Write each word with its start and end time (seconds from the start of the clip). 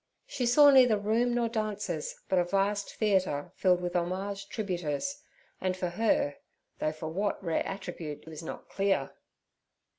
She 0.25 0.47
saw 0.47 0.71
neither 0.71 0.97
room 0.97 1.35
nor 1.35 1.47
dancers, 1.47 2.15
but 2.27 2.39
a 2.39 2.43
vast 2.43 2.95
theatre 2.95 3.51
filled 3.55 3.81
with 3.81 3.95
homage 3.95 4.49
tributers, 4.49 5.21
and 5.61 5.77
for 5.77 5.89
her, 5.89 6.37
though 6.79 6.91
for 6.91 7.09
what 7.09 7.43
rare 7.43 7.63
attribute 7.67 8.25
was 8.25 8.41
not 8.41 8.67
clear. 8.67 9.11